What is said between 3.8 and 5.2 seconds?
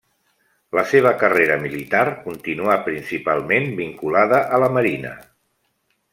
vinculada a la Marina.